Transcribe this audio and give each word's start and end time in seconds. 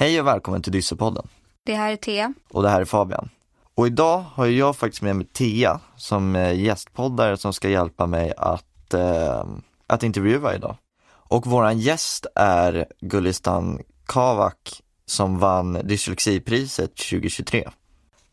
Hej 0.00 0.20
och 0.20 0.26
välkommen 0.26 0.62
till 0.62 0.72
Dyssepodden. 0.72 1.28
Det 1.64 1.74
här 1.74 1.92
är 1.92 1.96
Thea. 1.96 2.34
Och 2.50 2.62
det 2.62 2.68
här 2.68 2.80
är 2.80 2.84
Fabian. 2.84 3.30
Och 3.74 3.86
idag 3.86 4.18
har 4.18 4.46
jag 4.46 4.76
faktiskt 4.76 5.02
med 5.02 5.16
mig 5.16 5.26
Thea 5.26 5.80
som 5.96 6.34
gästpoddare 6.56 7.36
som 7.36 7.52
ska 7.52 7.68
hjälpa 7.68 8.06
mig 8.06 8.32
att, 8.36 8.94
eh, 8.94 9.46
att 9.86 10.02
intervjua 10.02 10.54
idag. 10.54 10.76
Och 11.08 11.46
våran 11.46 11.78
gäst 11.78 12.26
är 12.34 12.86
Gulistan 13.00 13.82
Kavak 14.06 14.82
som 15.06 15.38
vann 15.38 15.72
dyslexipriset 15.72 16.96
2023. 16.96 17.68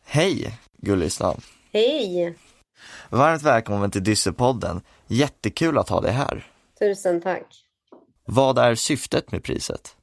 Hej 0.06 0.60
Gulistan! 0.78 1.42
Hej! 1.74 2.38
Varmt 3.10 3.42
välkommen 3.42 3.92
till 3.92 4.04
Dyssepodden. 4.04 4.82
Jättekul 5.07 5.78
att 5.78 5.89
ha 5.89 6.02
dig 6.02 6.11
här. 6.11 6.47
Tusen 6.79 7.21
tack. 7.21 7.47
Vad 8.25 8.57
är 8.57 8.75
syftet 8.75 9.32
med 9.32 9.43
priset? 9.43 9.95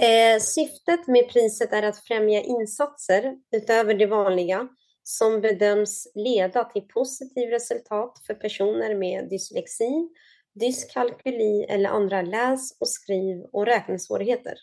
Eh, 0.00 0.40
syftet 0.40 1.06
med 1.06 1.28
priset 1.28 1.72
är 1.72 1.82
att 1.82 1.98
främja 1.98 2.40
insatser 2.40 3.34
utöver 3.52 3.94
det 3.94 4.06
vanliga 4.06 4.68
som 5.02 5.40
bedöms 5.40 6.08
leda 6.14 6.64
till 6.64 6.82
positiv 6.82 7.48
resultat 7.48 8.22
för 8.26 8.34
personer 8.34 8.94
med 8.94 9.28
dyslexi, 9.28 10.08
dyskalkyli 10.54 11.64
eller 11.68 11.90
andra 11.90 12.22
läs 12.22 12.76
och 12.80 12.88
skriv 12.88 13.44
och 13.52 13.66
räknesvårigheter. 13.66 14.54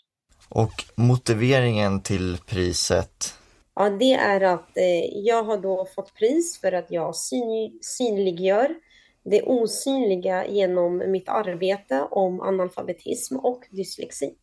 Och 0.50 0.84
motiveringen 0.96 2.02
till 2.02 2.38
priset? 2.48 3.34
Ja, 3.76 3.90
det 3.90 4.14
är 4.14 4.42
att 4.42 4.78
eh, 4.78 5.06
jag 5.14 5.44
har 5.44 5.58
då 5.58 5.88
fått 5.96 6.14
pris 6.14 6.60
för 6.62 6.72
att 6.72 6.92
jag 6.92 7.16
syn 7.16 7.80
synliggör 7.82 8.76
det 9.24 9.42
osynliga 9.44 10.48
genom 10.48 11.12
mitt 11.12 11.30
arbete 11.30 12.08
om 12.12 12.42
analfabetism 12.42 13.36
och 13.38 13.64
dyslexi. 13.72 14.36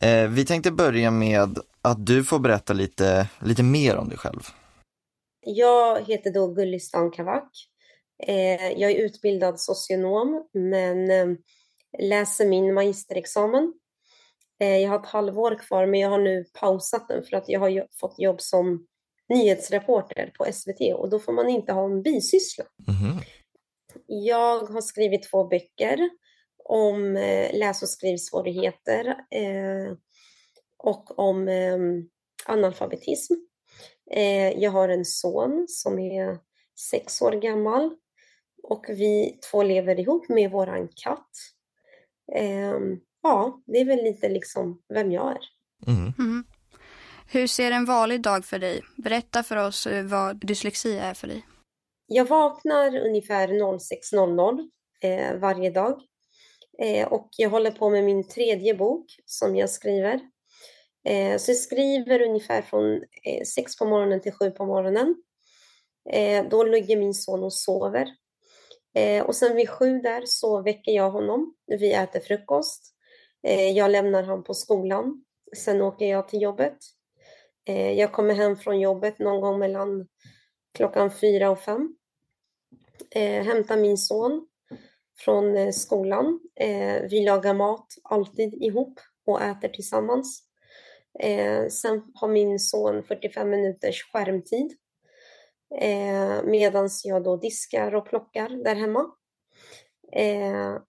Eh, 0.00 0.28
vi 0.28 0.44
tänkte 0.44 0.70
börja 0.70 1.10
med 1.10 1.58
att 1.82 2.06
du 2.06 2.24
får 2.24 2.38
berätta 2.38 2.72
lite, 2.72 3.28
lite 3.40 3.62
mer 3.62 3.96
om 3.96 4.08
dig 4.08 4.18
själv. 4.18 4.40
Jag 5.40 6.02
heter 6.02 6.32
då 6.32 6.48
Gullistan 6.48 7.10
Kavak. 7.10 7.50
Eh, 8.26 8.72
jag 8.72 8.90
är 8.90 8.96
utbildad 8.96 9.60
socionom 9.60 10.48
men 10.52 11.10
eh, 11.10 11.26
läser 11.98 12.46
min 12.46 12.74
magisterexamen. 12.74 13.72
Jag 14.58 14.88
har 14.88 14.98
ett 15.00 15.06
halvår 15.06 15.58
kvar 15.58 15.86
men 15.86 16.00
jag 16.00 16.10
har 16.10 16.18
nu 16.18 16.44
pausat 16.60 17.08
den 17.08 17.24
för 17.24 17.36
att 17.36 17.48
jag 17.48 17.60
har 17.60 17.86
fått 18.00 18.18
jobb 18.18 18.40
som 18.40 18.86
nyhetsreporter 19.28 20.32
på 20.38 20.52
SVT 20.52 20.94
och 20.94 21.10
då 21.10 21.18
får 21.18 21.32
man 21.32 21.48
inte 21.48 21.72
ha 21.72 21.84
en 21.84 22.02
bisyssla. 22.02 22.64
Mm. 22.88 23.16
Jag 24.06 24.60
har 24.60 24.80
skrivit 24.80 25.30
två 25.30 25.44
böcker 25.44 26.10
om 26.68 27.16
eh, 27.16 27.58
läs 27.58 27.82
och 27.82 27.88
skrivsvårigheter 27.88 29.06
eh, 29.30 29.92
och 30.78 31.18
om 31.18 31.48
eh, 31.48 31.78
analfabetism. 32.46 33.34
Jag 34.56 34.70
har 34.70 34.88
en 34.88 35.04
son 35.04 35.66
som 35.68 35.98
är 35.98 36.38
sex 36.90 37.22
år 37.22 37.32
gammal 37.32 37.96
och 38.62 38.84
vi 38.88 39.38
två 39.50 39.62
lever 39.62 40.00
ihop 40.00 40.28
med 40.28 40.50
våran 40.50 40.88
katt. 40.88 41.30
Ja, 43.22 43.62
det 43.66 43.78
är 43.78 43.84
väl 43.84 44.04
lite 44.04 44.28
liksom 44.28 44.82
vem 44.94 45.12
jag 45.12 45.30
är. 45.30 45.38
Mm. 45.86 46.12
Mm. 46.18 46.44
Hur 47.28 47.46
ser 47.46 47.70
en 47.70 47.84
vanlig 47.84 48.22
dag 48.22 48.44
för 48.44 48.58
dig? 48.58 48.82
Berätta 48.96 49.42
för 49.42 49.56
oss 49.56 49.88
vad 50.04 50.46
dyslexi 50.46 50.98
är 50.98 51.14
för 51.14 51.26
dig. 51.26 51.46
Jag 52.06 52.24
vaknar 52.24 52.96
ungefär 52.96 53.48
06.00 53.48 54.68
eh, 55.02 55.38
varje 55.38 55.70
dag. 55.70 56.00
Eh, 56.78 57.08
och 57.12 57.28
jag 57.36 57.50
håller 57.50 57.70
på 57.70 57.90
med 57.90 58.04
min 58.04 58.28
tredje 58.28 58.74
bok 58.74 59.20
som 59.24 59.56
jag 59.56 59.70
skriver. 59.70 60.20
Eh, 61.08 61.38
så 61.38 61.50
jag 61.50 61.56
skriver 61.56 62.22
ungefär 62.22 62.62
från 62.62 62.94
eh, 63.24 63.42
sex 63.54 63.78
på 63.78 63.84
morgonen 63.84 64.20
till 64.20 64.32
sju 64.32 64.50
på 64.50 64.66
morgonen. 64.66 65.22
Då 66.50 66.64
ligger 66.64 66.96
min 66.96 67.14
son 67.14 67.44
och 67.44 67.52
sover. 67.52 68.08
Och 69.24 69.36
sen 69.36 69.56
vid 69.56 69.70
sju 69.70 69.98
där 69.98 70.22
så 70.26 70.62
väcker 70.62 70.92
jag 70.92 71.10
honom. 71.10 71.54
Vi 71.66 71.92
äter 71.92 72.20
frukost. 72.20 72.94
jag 73.74 73.90
lämnar 73.90 74.22
honom 74.22 74.44
på 74.44 74.54
skolan. 74.54 75.24
Sen 75.56 75.82
åker 75.82 76.06
jag 76.06 76.28
till 76.28 76.42
jobbet. 76.42 76.76
jag 77.96 78.12
kommer 78.12 78.34
hem 78.34 78.56
från 78.56 78.80
jobbet 78.80 79.18
någon 79.18 79.40
gång 79.40 79.58
mellan 79.58 80.08
klockan 80.74 81.10
fyra 81.10 81.50
och 81.50 81.60
fem. 81.60 81.96
Hämtar 83.44 83.76
min 83.76 83.98
son 83.98 84.46
från 85.18 85.56
eh, 85.56 85.70
skolan. 85.70 86.40
Eh, 86.54 87.02
vi 87.10 87.24
lagar 87.24 87.54
mat 87.54 87.86
alltid 88.02 88.54
ihop 88.54 89.00
och 89.26 89.42
äter 89.42 89.68
tillsammans. 89.68 90.42
Eh, 91.20 91.68
sen 91.68 92.02
har 92.14 92.28
min 92.28 92.58
son 92.58 93.02
45 93.02 93.50
minuters 93.50 94.02
skärmtid 94.12 94.76
medan 96.44 96.88
jag 97.04 97.24
då 97.24 97.36
diskar 97.36 97.94
och 97.94 98.06
plockar 98.06 98.64
där 98.64 98.74
hemma. 98.74 99.10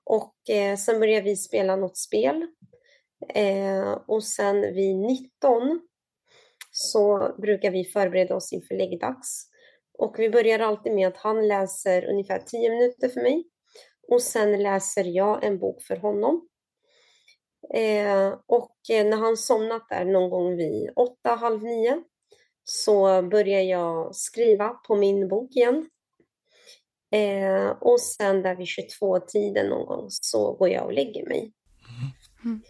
Och 0.03 0.35
sen 0.77 0.99
börjar 0.99 1.21
vi 1.21 1.35
spela 1.35 1.75
något 1.75 1.97
spel. 1.97 2.47
Och 4.07 4.23
sen 4.23 4.61
vid 4.61 4.95
19 4.95 5.81
så 6.71 7.35
brukar 7.37 7.71
vi 7.71 7.85
förbereda 7.85 8.35
oss 8.35 8.53
inför 8.53 8.75
läggdags. 8.75 9.49
Och 9.97 10.15
vi 10.19 10.29
börjar 10.29 10.59
alltid 10.59 10.93
med 10.93 11.07
att 11.07 11.17
han 11.17 11.47
läser 11.47 12.09
ungefär 12.09 12.39
10 12.39 12.69
minuter 12.69 13.09
för 13.09 13.21
mig 13.21 13.43
och 14.07 14.21
sen 14.21 14.63
läser 14.63 15.03
jag 15.03 15.43
en 15.43 15.59
bok 15.59 15.81
för 15.81 15.95
honom. 15.95 16.47
Eh, 17.73 18.33
och 18.45 18.75
eh, 18.89 19.05
när 19.05 19.17
han 19.17 19.37
somnat 19.37 19.89
där 19.89 20.05
någon 20.05 20.29
gång 20.29 20.55
vid 20.55 20.89
åtta, 20.95 21.35
halv 21.35 21.63
nio 21.63 22.03
så 22.63 23.21
börjar 23.21 23.61
jag 23.61 24.15
skriva 24.15 24.69
på 24.69 24.95
min 24.95 25.27
bok 25.27 25.55
igen. 25.55 25.89
Eh, 27.11 27.69
och 27.69 28.01
sen 28.01 28.41
där 28.41 28.55
vid 28.55 28.67
22-tiden 28.67 29.69
någon 29.69 29.85
gång 29.85 30.05
så 30.09 30.53
går 30.53 30.69
jag 30.69 30.85
och 30.85 30.93
lägger 30.93 31.25
mig. 31.25 31.53
Mm. 32.43 32.61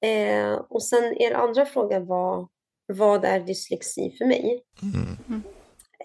Eh, 0.00 0.60
och 0.68 0.82
sen 0.82 1.22
er 1.22 1.32
andra 1.32 1.66
fråga 1.66 2.00
var, 2.00 2.48
vad 2.86 3.24
är 3.24 3.40
dyslexi 3.40 4.14
för 4.18 4.24
mig? 4.24 4.62
Mm. 4.82 5.42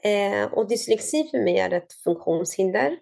Eh, 0.03 0.53
och 0.53 0.67
dyslexi 0.67 1.27
för 1.31 1.37
mig 1.43 1.57
är 1.57 1.73
ett 1.73 1.93
funktionshinder. 1.93 2.99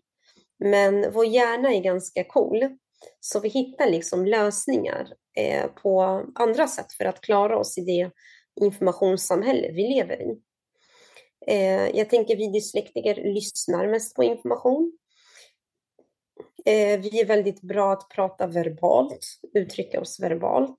Men 0.64 1.12
vår 1.12 1.26
hjärna 1.26 1.74
är 1.74 1.82
ganska 1.82 2.24
cool. 2.24 2.78
Så 3.20 3.40
vi 3.40 3.50
hittar 3.50 3.90
liksom 3.90 4.26
lösningar 4.26 5.08
eh, 5.38 5.68
på 5.68 6.26
andra 6.36 6.68
sätt 6.68 6.94
för 6.94 7.06
att 7.06 7.22
klara 7.22 7.58
oss 7.58 7.78
i 7.78 7.82
det 7.82 8.12
informationssamhälle 8.62 9.72
vi 9.72 9.88
lever 9.88 10.22
i. 10.22 10.42
Eh, 11.48 11.98
jag 11.98 12.10
tänker 12.10 12.36
vi 12.36 12.52
dyslektiker 12.52 13.16
lyssnar 13.16 13.88
mest 13.88 14.16
på 14.16 14.24
information. 14.24 14.98
Eh, 16.66 17.00
vi 17.00 17.22
är 17.22 17.26
väldigt 17.26 17.62
bra 17.62 17.94
att 17.94 18.10
prata 18.10 18.48
verbalt, 18.48 19.26
uttrycka 19.54 20.02
oss 20.02 20.20
verbalt. 20.20 20.78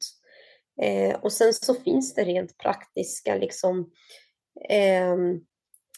Eh, 0.82 1.14
och 1.20 1.32
sen 1.32 1.53
så 1.53 1.75
finns 1.75 2.14
det 2.14 2.25
rent 2.25 2.59
praktiska 2.59 3.37
liksom, 3.37 3.91
eh, 4.69 5.16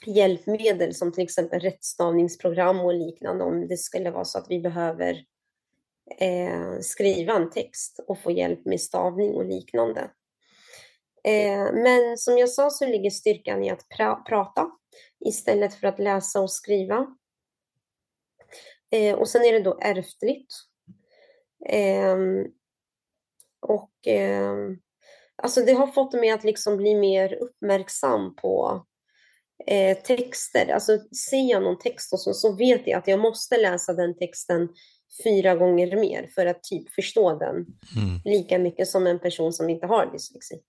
hjälpmedel 0.06 0.94
som 0.94 1.12
till 1.12 1.24
exempel 1.24 1.60
rättstavningsprogram 1.60 2.80
och 2.80 2.94
liknande 2.94 3.44
om 3.44 3.68
det 3.68 3.76
skulle 3.76 4.10
vara 4.10 4.24
så 4.24 4.38
att 4.38 4.46
vi 4.50 4.60
behöver 4.60 5.24
eh, 6.20 6.78
skriva 6.80 7.32
en 7.32 7.50
text 7.50 8.00
och 8.08 8.18
få 8.18 8.30
hjälp 8.30 8.64
med 8.64 8.80
stavning 8.80 9.34
och 9.34 9.44
liknande. 9.44 10.10
Eh, 11.24 11.72
men 11.72 12.18
som 12.18 12.38
jag 12.38 12.48
sa 12.48 12.70
så 12.70 12.86
ligger 12.86 13.10
styrkan 13.10 13.64
i 13.64 13.70
att 13.70 13.88
pra 13.88 14.14
prata 14.14 14.70
istället 15.26 15.74
för 15.74 15.86
att 15.86 15.98
läsa 15.98 16.40
och 16.40 16.50
skriva. 16.50 17.06
Eh, 18.90 19.14
och 19.14 19.28
sen 19.28 19.44
är 19.44 19.52
det 19.52 19.60
då 19.60 19.78
ärftligt. 19.80 20.54
Ehm, 21.68 22.44
och 23.60 23.92
ehm, 24.06 24.78
alltså 25.36 25.60
det 25.60 25.72
har 25.72 25.86
fått 25.86 26.12
mig 26.12 26.30
att 26.30 26.44
liksom 26.44 26.76
bli 26.76 26.94
mer 26.94 27.34
uppmärksam 27.34 28.36
på 28.36 28.84
eh, 29.66 29.98
texter. 29.98 30.72
Alltså 30.74 30.98
ser 31.30 31.50
jag 31.50 31.62
någon 31.62 31.78
text 31.78 32.12
och 32.12 32.20
så, 32.20 32.34
så 32.34 32.56
vet 32.56 32.82
jag 32.86 32.98
att 32.98 33.08
jag 33.08 33.20
måste 33.20 33.56
läsa 33.56 33.92
den 33.92 34.18
texten 34.18 34.68
fyra 35.24 35.54
gånger 35.54 35.96
mer 35.96 36.30
för 36.34 36.46
att 36.46 36.62
typ 36.62 36.94
förstå 36.94 37.38
den 37.38 37.54
mm. 37.56 38.20
lika 38.24 38.58
mycket 38.58 38.88
som 38.88 39.06
en 39.06 39.18
person 39.18 39.52
som 39.52 39.70
inte 39.70 39.86
har 39.86 40.12
dyslexi. 40.12 40.60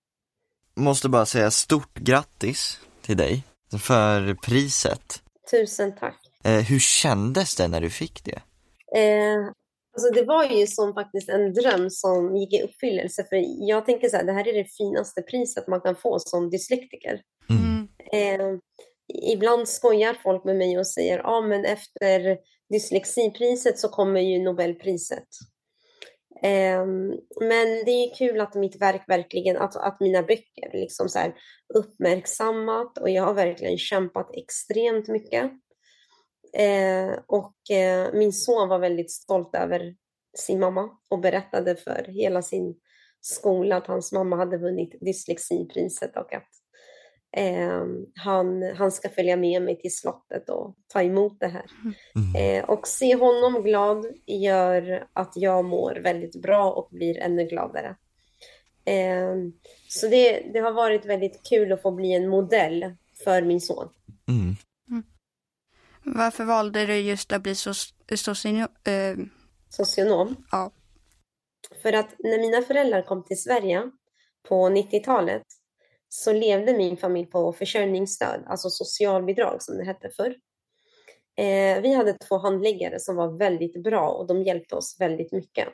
Måste 0.74 1.08
bara 1.08 1.26
säga 1.26 1.50
stort 1.50 1.98
grattis 1.98 2.78
till 3.02 3.16
dig 3.16 3.42
för 3.78 4.34
priset. 4.34 5.22
Tusen 5.50 5.94
tack. 5.96 6.20
Eh, 6.44 6.60
hur 6.60 6.78
kändes 6.78 7.56
det 7.56 7.68
när 7.68 7.80
du 7.80 7.90
fick 7.90 8.24
det? 8.24 8.40
Eh, 9.00 9.38
alltså 9.96 10.12
det 10.14 10.24
var 10.24 10.44
ju 10.44 10.66
som 10.66 10.94
faktiskt 10.94 11.28
en 11.28 11.52
dröm 11.52 11.90
som 11.90 12.36
gick 12.36 12.52
i 12.52 12.62
uppfyllelse. 12.62 13.24
För 13.28 13.68
jag 13.68 13.86
tänker 13.86 14.08
så 14.08 14.16
här, 14.16 14.24
det 14.24 14.32
här 14.32 14.48
är 14.48 14.52
det 14.52 14.76
finaste 14.78 15.22
priset 15.22 15.68
man 15.68 15.80
kan 15.80 15.96
få 15.96 16.18
som 16.18 16.50
dyslektiker. 16.50 17.20
Mm. 17.50 17.75
Eh, 18.12 18.58
ibland 19.32 19.68
skojar 19.68 20.14
folk 20.22 20.44
med 20.44 20.56
mig 20.56 20.78
och 20.78 20.86
säger 20.86 21.18
ja 21.18 21.24
ah, 21.24 21.40
men 21.40 21.64
efter 21.64 22.38
dyslexipriset 22.70 23.78
så 23.78 23.88
kommer 23.88 24.20
ju 24.20 24.42
Nobelpriset. 24.42 25.28
Eh, 26.42 26.86
men 27.40 27.84
det 27.84 27.90
är 27.90 28.14
kul 28.14 28.40
att 28.40 28.54
mitt 28.54 28.80
verk 28.80 29.04
verkligen, 29.08 29.56
att, 29.56 29.76
att 29.76 30.00
mina 30.00 30.22
böcker 30.22 30.70
liksom 30.72 31.08
så 31.08 31.18
här 31.18 31.34
uppmärksammat 31.74 32.98
och 32.98 33.10
jag 33.10 33.22
har 33.22 33.34
verkligen 33.34 33.78
kämpat 33.78 34.30
extremt 34.36 35.08
mycket. 35.08 35.50
Eh, 36.52 37.18
och 37.26 37.70
eh, 37.70 38.12
min 38.12 38.32
son 38.32 38.68
var 38.68 38.78
väldigt 38.78 39.10
stolt 39.10 39.54
över 39.54 39.94
sin 40.38 40.60
mamma 40.60 40.90
och 41.10 41.20
berättade 41.20 41.76
för 41.76 42.06
hela 42.08 42.42
sin 42.42 42.74
skola 43.20 43.76
att 43.76 43.86
hans 43.86 44.12
mamma 44.12 44.36
hade 44.36 44.58
vunnit 44.58 44.96
dyslexipriset 45.00 46.16
och 46.16 46.34
att 46.34 46.48
eh, 47.36 47.84
han, 48.14 48.62
han 48.76 48.92
ska 48.92 49.08
följa 49.08 49.36
med 49.36 49.62
mig 49.62 49.80
till 49.80 49.96
slottet 49.96 50.48
och 50.48 50.76
ta 50.88 51.02
emot 51.02 51.40
det 51.40 51.48
här. 51.48 51.64
Mm. 52.14 52.58
Eh, 52.58 52.70
och 52.70 52.88
se 52.88 53.14
honom 53.14 53.62
glad 53.62 54.06
gör 54.26 55.08
att 55.12 55.32
jag 55.34 55.64
mår 55.64 55.94
väldigt 55.94 56.42
bra 56.42 56.72
och 56.72 56.88
blir 56.90 57.18
ännu 57.18 57.44
gladare. 57.44 57.96
Eh, 58.84 59.34
så 59.88 60.08
det, 60.08 60.40
det 60.52 60.58
har 60.58 60.72
varit 60.72 61.04
väldigt 61.04 61.40
kul 61.48 61.72
att 61.72 61.82
få 61.82 61.90
bli 61.90 62.12
en 62.12 62.28
modell 62.28 62.94
för 63.24 63.42
min 63.42 63.60
son. 63.60 63.88
Mm. 64.28 64.56
Mm. 64.90 65.04
Varför 66.02 66.44
valde 66.44 66.86
du 66.86 66.96
just 66.96 67.32
att 67.32 67.42
bli 67.42 67.54
so 67.54 67.72
socionom? 68.14 68.68
Eh... 68.84 69.16
Socionom? 69.68 70.36
Ja. 70.50 70.70
För 71.82 71.92
att 71.92 72.14
när 72.18 72.38
mina 72.38 72.62
föräldrar 72.62 73.02
kom 73.02 73.24
till 73.24 73.42
Sverige 73.42 73.90
på 74.48 74.68
90-talet 74.68 75.42
så 76.08 76.32
levde 76.32 76.76
min 76.76 76.96
familj 76.96 77.26
på 77.26 77.52
försörjningsstöd, 77.52 78.44
alltså 78.46 78.70
socialbidrag 78.70 79.62
som 79.62 79.78
det 79.78 79.84
hette 79.84 80.10
förr. 80.10 80.36
Eh, 81.36 81.80
vi 81.82 81.94
hade 81.94 82.12
två 82.12 82.38
handläggare 82.38 83.00
som 83.00 83.16
var 83.16 83.38
väldigt 83.38 83.82
bra 83.82 84.08
och 84.08 84.26
de 84.26 84.42
hjälpte 84.42 84.74
oss 84.74 84.96
väldigt 85.00 85.32
mycket. 85.32 85.68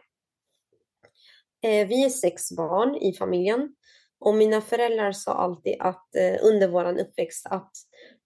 Eh, 1.63 1.89
vi 1.89 2.05
är 2.05 2.09
sex 2.09 2.53
barn 2.57 2.95
i 2.95 3.13
familjen 3.13 3.75
och 4.21 4.35
mina 4.35 4.61
föräldrar 4.61 5.13
sa 5.13 5.33
alltid 5.33 5.77
att 5.81 6.15
eh, 6.17 6.37
under 6.43 6.69
vår 6.69 7.01
uppväxt 7.01 7.47
att 7.47 7.73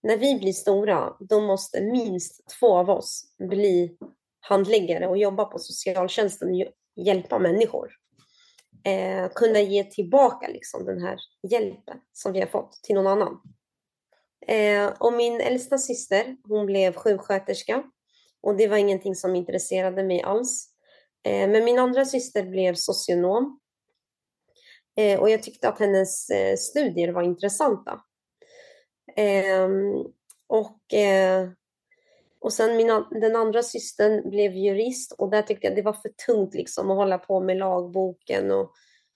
när 0.03 0.17
vi 0.17 0.39
blir 0.39 0.53
stora, 0.53 1.17
då 1.21 1.41
måste 1.41 1.81
minst 1.81 2.59
två 2.61 2.77
av 2.77 2.91
oss 2.91 3.35
bli 3.39 3.97
handläggare 4.41 5.07
och 5.07 5.19
jobba 5.19 5.45
på 5.45 5.59
socialtjänsten 5.59 6.49
och 6.49 6.73
hjälpa 6.97 7.39
människor 7.39 7.93
eh, 8.87 9.29
kunna 9.35 9.61
ge 9.61 9.85
tillbaka 9.85 10.49
liksom, 10.49 10.85
den 10.85 11.03
här 11.03 11.19
hjälpen 11.51 11.99
som 12.13 12.33
vi 12.33 12.41
har 12.41 12.47
fått 12.47 12.73
till 12.83 12.95
någon 12.95 13.07
annan. 13.07 13.41
Eh, 14.47 14.93
och 14.99 15.13
min 15.13 15.41
äldsta 15.41 15.79
syster, 15.79 16.37
hon 16.49 16.67
blev 16.67 16.95
sjuksköterska 16.95 17.85
och 18.41 18.57
det 18.57 18.69
var 18.69 18.77
ingenting 18.77 19.15
som 19.15 19.37
intresserade 19.37 20.03
mig 20.05 20.23
alls. 20.23 20.69
Eh, 21.25 21.49
men 21.49 21.65
min 21.65 21.79
andra 21.79 22.05
syster 22.05 22.43
blev 22.43 22.75
socionom 22.75 23.61
eh, 24.97 25.21
och 25.21 25.31
jag 25.31 25.43
tyckte 25.43 25.69
att 25.69 25.79
hennes 25.79 26.31
eh, 26.31 26.57
studier 26.57 27.13
var 27.13 27.23
intressanta. 27.23 28.01
Ehm, 29.17 30.05
och 30.47 30.95
eh, 30.95 31.49
och 32.41 32.53
sen 32.53 32.77
min, 32.77 33.05
den 33.11 33.37
andra 33.37 33.63
systern 33.63 34.31
blev 34.31 34.53
jurist 34.53 35.13
och 35.13 35.31
där 35.31 35.43
tyckte 35.43 35.67
jag 35.67 35.77
det 35.77 35.83
var 35.83 35.93
för 35.93 36.09
tungt 36.27 36.55
liksom 36.55 36.91
att 36.91 36.97
hålla 36.97 37.19
på 37.19 37.41
med 37.41 37.57
lagboken. 37.57 38.51
Och 38.51 38.73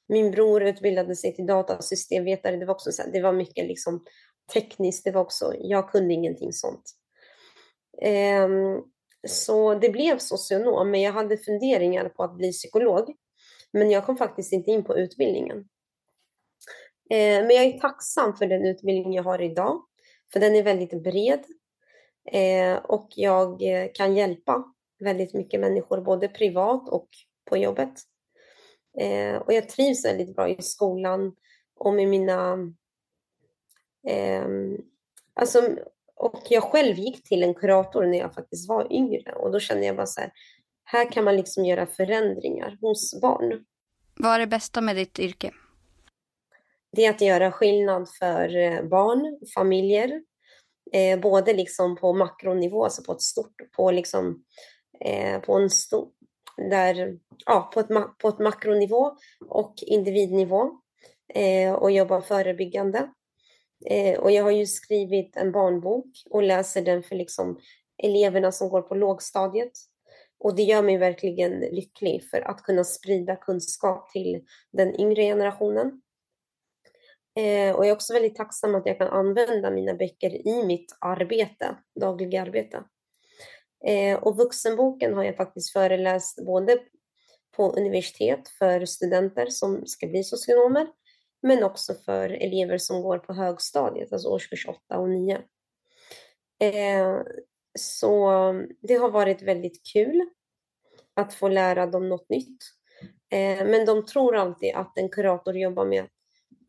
min 0.08 0.30
bror 0.30 0.62
utbildade 0.62 1.16
sig 1.16 1.34
till 1.34 1.46
datasystemvetare. 1.46 2.56
Det 2.56 2.66
var 2.66 2.74
också 2.74 2.92
så 2.92 3.02
här, 3.02 3.12
det 3.12 3.22
var 3.22 3.32
mycket 3.32 3.66
liksom 3.66 4.04
tekniskt. 4.52 5.04
Det 5.04 5.10
var 5.10 5.20
också, 5.20 5.54
jag 5.58 5.90
kunde 5.90 6.14
ingenting 6.14 6.52
sånt. 6.52 6.82
Um, 8.44 8.84
så 9.28 9.74
det 9.74 9.88
blev 9.88 10.18
socionom, 10.18 10.90
men 10.90 11.00
jag 11.00 11.12
hade 11.12 11.36
funderingar 11.36 12.08
på 12.08 12.22
att 12.22 12.36
bli 12.36 12.52
psykolog. 12.52 13.14
Men 13.72 13.90
jag 13.90 14.06
kom 14.06 14.16
faktiskt 14.16 14.52
inte 14.52 14.70
in 14.70 14.84
på 14.84 14.98
utbildningen. 14.98 15.64
Ehm, 17.10 17.46
men 17.46 17.56
jag 17.56 17.64
är 17.64 17.78
tacksam 17.78 18.36
för 18.36 18.46
den 18.46 18.66
utbildning 18.66 19.14
jag 19.14 19.22
har 19.22 19.42
idag, 19.42 19.82
för 20.32 20.40
den 20.40 20.54
är 20.54 20.62
väldigt 20.62 21.02
bred. 21.02 21.44
Eh, 22.24 22.76
och 22.76 23.08
jag 23.16 23.62
eh, 23.62 23.88
kan 23.94 24.16
hjälpa 24.16 24.64
väldigt 25.00 25.34
mycket 25.34 25.60
människor, 25.60 26.00
både 26.00 26.28
privat 26.28 26.88
och 26.88 27.08
på 27.44 27.56
jobbet. 27.56 27.92
Eh, 28.98 29.36
och 29.36 29.52
jag 29.52 29.68
trivs 29.68 30.04
väldigt 30.04 30.36
bra 30.36 30.48
i 30.48 30.62
skolan 30.62 31.36
och 31.76 31.94
med 31.94 32.08
mina... 32.08 32.52
Eh, 34.08 34.46
alltså, 35.34 35.76
och 36.16 36.42
jag 36.48 36.62
själv 36.62 36.98
gick 36.98 37.28
till 37.28 37.42
en 37.42 37.54
kurator 37.54 38.06
när 38.06 38.18
jag 38.18 38.34
faktiskt 38.34 38.68
var 38.68 38.92
yngre 38.92 39.32
och 39.32 39.52
då 39.52 39.60
kände 39.60 39.86
jag 39.86 39.96
bara 39.96 40.06
så 40.06 40.20
här, 40.20 40.32
här 40.84 41.12
kan 41.12 41.24
man 41.24 41.36
liksom 41.36 41.64
göra 41.64 41.86
förändringar 41.86 42.78
hos 42.80 43.20
barn. 43.20 43.64
Vad 44.16 44.34
är 44.34 44.38
det 44.38 44.46
bästa 44.46 44.80
med 44.80 44.96
ditt 44.96 45.18
yrke? 45.18 45.50
Det 46.92 47.04
är 47.04 47.10
att 47.10 47.20
göra 47.20 47.52
skillnad 47.52 48.08
för 48.18 48.56
eh, 48.56 48.82
barn, 48.82 49.38
familjer 49.54 50.22
Eh, 50.92 51.20
både 51.20 51.52
liksom 51.52 51.96
på 51.96 52.12
makronivå, 52.12 52.84
alltså 52.84 53.02
på 53.02 53.12
ett 53.12 53.22
stort, 53.22 53.54
på 53.76 53.90
liksom 53.90 54.44
eh, 55.04 55.40
på 55.40 55.54
en 55.54 55.70
stor, 55.70 56.08
där, 56.70 57.18
ja, 57.46 57.70
på 57.74 57.80
ett, 57.80 57.88
på 58.18 58.28
ett 58.28 58.38
makronivå 58.38 59.16
och 59.48 59.74
individnivå 59.76 60.70
eh, 61.34 61.72
och 61.72 61.90
jobba 61.90 62.22
förebyggande. 62.22 63.10
Eh, 63.86 64.20
och 64.20 64.30
jag 64.30 64.44
har 64.44 64.50
ju 64.50 64.66
skrivit 64.66 65.36
en 65.36 65.52
barnbok 65.52 66.06
och 66.30 66.42
läser 66.42 66.82
den 66.82 67.02
för 67.02 67.16
liksom 67.16 67.58
eleverna 68.02 68.52
som 68.52 68.68
går 68.68 68.82
på 68.82 68.94
lågstadiet. 68.94 69.72
Och 70.38 70.56
det 70.56 70.62
gör 70.62 70.82
mig 70.82 70.98
verkligen 70.98 71.60
lycklig 71.60 72.24
för 72.30 72.40
att 72.40 72.62
kunna 72.62 72.84
sprida 72.84 73.36
kunskap 73.36 74.10
till 74.10 74.44
den 74.72 75.00
yngre 75.00 75.22
generationen. 75.22 76.00
Eh, 77.36 77.74
och 77.74 77.84
jag 77.84 77.88
är 77.88 77.92
också 77.92 78.12
väldigt 78.12 78.36
tacksam 78.36 78.74
att 78.74 78.86
jag 78.86 78.98
kan 78.98 79.08
använda 79.08 79.70
mina 79.70 79.94
böcker 79.94 80.48
i 80.48 80.64
mitt 80.66 80.96
arbete, 81.00 81.76
dagliga 82.00 82.42
arbete. 82.42 82.84
Eh, 83.86 84.18
och 84.18 84.36
vuxenboken 84.36 85.14
har 85.14 85.24
jag 85.24 85.36
faktiskt 85.36 85.72
föreläst 85.72 86.46
både 86.46 86.78
på 87.56 87.70
universitet 87.72 88.48
för 88.48 88.84
studenter 88.84 89.46
som 89.46 89.86
ska 89.86 90.06
bli 90.06 90.24
socionomer, 90.24 90.86
men 91.42 91.64
också 91.64 91.94
för 91.94 92.30
elever 92.30 92.78
som 92.78 93.02
går 93.02 93.18
på 93.18 93.32
högstadiet, 93.32 94.12
alltså 94.12 94.28
årskurs 94.28 94.66
8 94.68 94.98
och 94.98 95.08
9. 95.08 95.40
Eh, 96.62 97.18
så 97.78 98.30
det 98.80 98.94
har 98.94 99.10
varit 99.10 99.42
väldigt 99.42 99.80
kul 99.92 100.30
att 101.14 101.34
få 101.34 101.48
lära 101.48 101.86
dem 101.86 102.08
något 102.08 102.28
nytt. 102.28 102.58
Eh, 103.32 103.66
men 103.66 103.86
de 103.86 104.06
tror 104.06 104.36
alltid 104.36 104.74
att 104.74 104.98
en 104.98 105.08
kurator 105.08 105.56
jobbar 105.56 105.84
med 105.84 106.06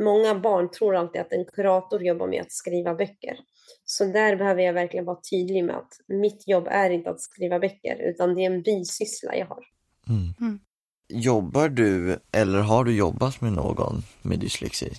många 0.03 0.35
barn 0.35 0.71
tror 0.71 0.95
alltid 0.95 1.21
att 1.21 1.33
en 1.33 1.45
kurator 1.45 2.03
jobbar 2.03 2.27
med 2.27 2.41
att 2.41 2.51
skriva 2.51 2.95
böcker. 2.95 3.37
Så 3.85 4.05
där 4.05 4.35
behöver 4.35 4.63
jag 4.63 4.73
verkligen 4.73 5.05
vara 5.05 5.19
tydlig 5.31 5.63
med 5.63 5.75
att 5.77 5.93
mitt 6.07 6.47
jobb 6.47 6.67
är 6.71 6.89
inte 6.89 7.09
att 7.09 7.21
skriva 7.21 7.59
böcker, 7.59 7.97
utan 8.01 8.35
det 8.35 8.41
är 8.41 8.51
en 8.51 8.61
bisyssla 8.61 9.35
jag 9.35 9.45
har. 9.45 9.63
Mm. 10.09 10.33
Mm. 10.39 10.59
Jobbar 11.07 11.69
du 11.69 12.19
eller 12.31 12.59
har 12.59 12.83
du 12.83 12.95
jobbat 12.95 13.41
med 13.41 13.53
någon 13.53 14.01
med 14.21 14.39
dyslexi? 14.39 14.91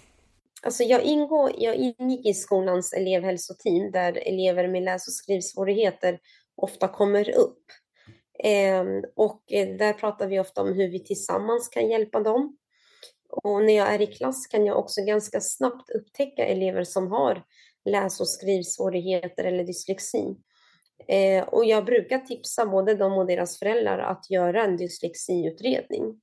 Alltså 0.63 0.83
jag, 0.83 1.03
ingår, 1.03 1.53
jag 1.59 1.77
ingick 1.77 2.27
i 2.27 2.35
skolans 2.35 2.93
elevhälsoteam 2.93 3.91
där 3.91 4.29
elever 4.29 4.69
med 4.69 4.83
läs 4.83 5.09
och 5.09 5.15
skrivsvårigheter 5.15 6.19
ofta 6.57 6.89
kommer 6.89 7.31
upp. 7.31 7.65
Eh, 8.45 8.85
och 9.17 9.43
där 9.49 9.93
pratar 9.93 10.27
vi 10.27 10.41
ofta 10.41 10.63
om 10.63 10.73
hur 10.73 10.89
vi 10.89 11.05
tillsammans 11.05 11.69
kan 11.69 11.91
hjälpa 11.91 12.21
dem. 12.21 12.57
Och 13.33 13.65
när 13.65 13.77
jag 13.77 13.95
är 13.95 14.03
i 14.03 14.07
klass 14.07 14.47
kan 14.47 14.67
jag 14.67 14.79
också 14.79 15.01
ganska 15.05 15.41
snabbt 15.41 15.91
upptäcka 15.91 16.47
elever 16.47 16.85
som 16.85 17.13
har 17.13 17.43
läs 17.85 18.21
och 18.21 18.29
skrivsvårigheter 18.29 19.45
eller 19.45 19.65
dyslexi. 19.65 20.37
Eh, 21.09 21.45
och 21.45 21.65
jag 21.65 21.85
brukar 21.85 22.19
tipsa 22.19 22.67
både 22.67 22.95
dem 22.95 23.13
och 23.13 23.27
deras 23.27 23.59
föräldrar 23.59 23.99
att 23.99 24.31
göra 24.31 24.65
en 24.65 24.77
dyslexiutredning. 24.77 26.21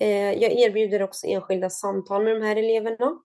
Eh, 0.00 0.32
jag 0.32 0.52
erbjuder 0.52 1.02
också 1.02 1.26
enskilda 1.26 1.70
samtal 1.70 2.24
med 2.24 2.34
de 2.34 2.46
här 2.46 2.56
eleverna 2.56 3.18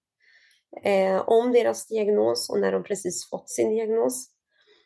eh, 0.84 1.29
om 1.29 1.51
deras 1.51 1.88
diagnos 1.88 2.50
och 2.50 2.60
när 2.60 2.72
de 2.72 2.84
precis 2.84 3.29
fått 3.29 3.50
sin 3.50 3.70
diagnos. 3.70 4.29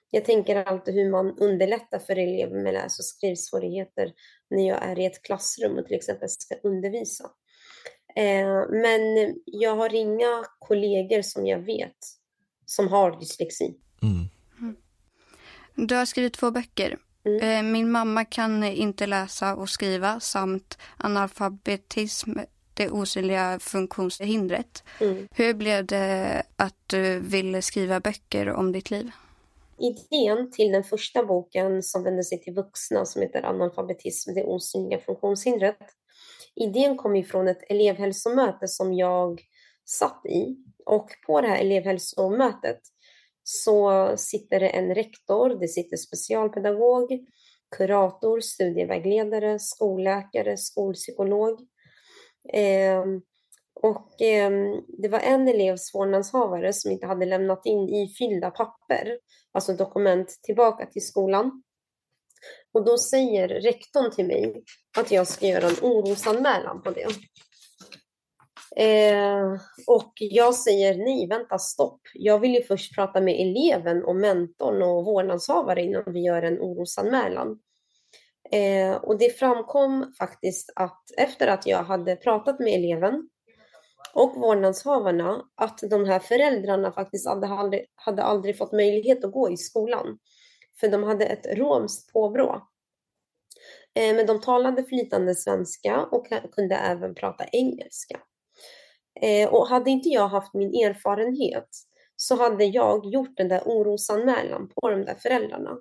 Jag 0.10 0.26
tänker 0.26 0.56
alltid 0.56 0.94
hur 0.94 1.12
man 1.12 1.38
underlättar 1.40 2.00
för 2.00 2.16
elever 2.16 2.64
med 2.64 2.74
läs 2.74 3.00
och 3.00 3.06
skrivsvårigheter 3.06 4.14
när 4.50 4.68
jag 4.68 4.84
är 4.84 5.00
i 5.00 5.06
ett 5.06 5.22
klassrum 5.22 5.78
och 5.78 5.86
till 5.86 5.96
exempel 5.96 6.30
ska 6.30 6.56
undervisa. 6.64 7.32
Eh, 8.16 8.70
men 8.70 9.36
jag 9.46 9.76
har 9.76 9.96
inga 9.96 10.46
kollegor 10.60 11.22
som 11.22 11.46
jag 11.46 11.60
vet 11.60 11.98
som 12.66 12.88
har 12.88 13.20
dyslexi. 13.20 13.76
Mm. 14.02 14.30
mm. 14.60 14.76
Du 15.76 15.96
har 15.96 16.06
skrivit 16.06 16.34
två 16.34 16.52
böcker. 16.52 16.98
Mm. 17.26 17.40
Eh, 17.42 17.72
min 17.72 17.92
mamma 17.92 18.26
kan 18.26 18.64
inte 18.64 19.08
läsa 19.08 19.56
och 19.56 19.70
skriva 19.70 20.20
samt 20.20 20.78
analfabetism, 20.98 22.32
det 22.74 22.90
osynliga 22.90 23.60
funktionshindret. 23.60 24.84
Mm. 25.00 25.28
Hur 25.32 25.54
blev 25.54 25.86
det 25.86 26.44
att 26.56 26.76
du 26.88 27.20
ville 27.20 27.62
skriva 27.62 28.00
böcker 28.00 28.50
om 28.50 28.72
ditt 28.72 28.92
liv? 28.92 29.12
idén 29.82 30.52
till 30.52 30.72
den 30.72 30.84
första 30.84 31.24
boken 31.24 31.84
som 31.84 32.04
vänder 32.04 32.24
sig 32.24 32.42
till 32.42 32.54
vuxna 32.54 33.06
som 33.06 33.22
heter 33.22 33.46
Analfabetism, 33.46 34.34
det 34.34 34.44
osynliga 34.44 35.00
funktionshindret. 35.00 35.78
Idén 36.56 36.98
kom 36.98 37.16
ifrån 37.16 37.48
ett 37.48 37.72
elevhälsomöte 37.72 38.68
som 38.68 38.94
jag 38.94 39.42
satt 39.86 40.26
i 40.26 40.58
och 40.86 41.10
på 41.28 41.42
det 41.42 41.48
här 41.48 41.62
elevhälsomötet 41.62 42.80
så 43.44 44.08
sitter 44.18 44.60
det 44.60 44.70
en 44.70 44.96
rektor, 44.96 45.50
det 45.50 45.68
sitter 45.68 45.98
specialpedagog, 45.98 47.26
kurator, 47.78 48.40
studievägledare, 48.40 49.60
skolläkare, 49.60 50.58
skolpsykolog. 50.58 51.60
Eh, 52.54 53.04
och 53.74 54.22
eh, 54.22 54.52
det 54.88 55.10
var 55.10 55.20
en 55.20 55.48
elevs 55.48 55.96
vårdnadshavare 55.96 56.74
som 56.74 56.92
inte 56.92 57.08
hade 57.08 57.26
lämnat 57.26 57.66
in 57.66 57.90
ifyllda 57.90 58.52
papper, 58.52 59.18
alltså 59.52 59.74
dokument, 59.74 60.40
tillbaka 60.44 60.86
till 60.86 61.06
skolan. 61.06 61.64
Och 62.74 62.86
då 62.86 62.98
säger 62.98 63.48
rektorn 63.48 64.12
till 64.12 64.28
mig 64.28 64.64
att 64.98 65.12
jag 65.12 65.28
ska 65.28 65.48
göra 65.48 65.68
en 65.68 65.76
orosanmälan 65.82 66.82
på 66.82 66.92
det. 66.92 67.08
Eh, 68.76 69.54
och 69.88 70.14
jag 70.16 70.56
säger 70.56 70.98
nej, 70.98 71.28
vänta, 71.28 71.58
stopp. 71.58 72.02
Jag 72.14 72.40
vill 72.40 72.54
ju 72.54 72.64
först 72.64 72.96
prata 72.96 73.22
med 73.22 73.42
eleven 73.42 74.04
och 74.04 74.16
mentorn 74.16 74.82
och 74.82 75.06
vårdnadshavare 75.06 75.82
innan 75.84 76.04
vi 76.06 76.20
gör 76.20 76.42
en 76.42 76.60
orosanmälan. 76.60 77.60
Eh, 78.52 78.96
och 78.96 79.18
det 79.18 79.40
framkom 79.40 80.14
faktiskt 80.20 80.74
att 80.76 81.02
efter 81.18 81.48
att 81.48 81.68
jag 81.68 81.84
hade 81.84 82.16
pratat 82.16 82.60
med 82.60 82.74
eleven 82.74 83.30
och 84.14 84.36
vårdnadshavarna 84.36 85.46
att 85.56 85.80
de 85.90 86.06
här 86.06 86.20
föräldrarna 86.20 86.92
faktiskt 86.92 87.28
hade 87.28 87.48
aldrig, 87.48 87.86
hade 87.96 88.24
aldrig 88.24 88.58
fått 88.58 88.72
möjlighet 88.72 89.26
att 89.26 89.32
gå 89.32 89.50
i 89.50 89.58
skolan. 89.58 90.18
För 90.82 90.88
de 90.88 91.04
hade 91.04 91.26
ett 91.26 91.58
romskt 91.58 92.14
påbrå. 92.14 92.68
Eh, 93.96 94.16
men 94.16 94.26
de 94.26 94.42
talade 94.42 94.84
flytande 94.84 95.36
svenska 95.36 96.06
och 96.12 96.28
kunde 96.52 96.76
även 96.76 97.16
prata 97.16 97.46
engelska. 97.52 98.20
Eh, 99.22 99.50
och 99.50 99.68
hade 99.68 99.90
inte 99.90 100.10
jag 100.10 100.28
haft 100.28 100.54
min 100.54 100.70
erfarenhet 100.70 101.70
så 102.16 102.36
hade 102.36 102.66
jag 102.66 103.06
gjort 103.06 103.38
den 103.38 103.48
där 103.48 103.62
orosanmälan 103.66 104.70
på 104.76 104.90
de 104.90 105.06
där 105.06 105.16
föräldrarna. 105.16 105.78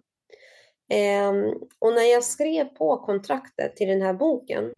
Ehm, 0.91 1.55
och 1.79 1.93
när 1.93 2.13
jag 2.13 2.25
skrev 2.25 2.65
på 2.65 2.97
kontraktet 2.97 3.77
till 3.77 3.89
den 3.89 4.03
här 4.03 4.13
boken, 4.13 4.73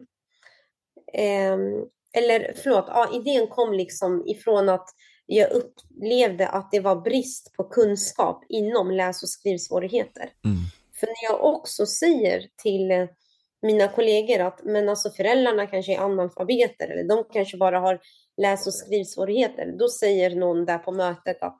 ehm, 1.13 1.85
eller 2.17 2.53
förlåt, 2.63 2.85
ja, 2.87 3.09
idén 3.13 3.47
kom 3.47 3.73
liksom 3.73 4.27
ifrån 4.27 4.69
att 4.69 4.89
jag 5.25 5.51
upplevde 5.51 6.47
att 6.47 6.71
det 6.71 6.79
var 6.79 6.95
brist 6.95 7.53
på 7.57 7.63
kunskap 7.63 8.45
inom 8.49 8.91
läs 8.91 9.23
och 9.23 9.29
skrivsvårigheter. 9.29 10.29
Mm. 10.45 10.57
För 10.99 11.07
när 11.07 11.31
jag 11.31 11.43
också 11.55 11.85
säger 11.85 12.47
till 12.63 13.07
mina 13.61 13.87
kollegor 13.87 14.39
att 14.39 14.63
men 14.63 14.89
alltså 14.89 15.09
föräldrarna 15.09 15.67
kanske 15.67 15.95
är 15.95 15.99
analfabeter 15.99 16.87
eller 16.87 17.03
de 17.03 17.23
kanske 17.33 17.57
bara 17.57 17.79
har 17.79 17.99
läs 18.41 18.67
och 18.67 18.73
skrivsvårigheter, 18.73 19.75
då 19.79 19.89
säger 19.89 20.35
någon 20.35 20.65
där 20.65 20.77
på 20.77 20.91
mötet 20.91 21.41
att 21.41 21.59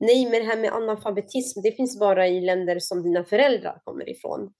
nej, 0.00 0.24
men 0.24 0.40
det 0.40 0.46
här 0.46 0.56
med 0.56 0.72
analfabetism, 0.72 1.60
det 1.62 1.72
finns 1.72 1.98
bara 1.98 2.28
i 2.28 2.40
länder 2.40 2.78
som 2.78 3.02
dina 3.02 3.24
föräldrar 3.24 3.80
kommer 3.84 4.08
ifrån. 4.08 4.52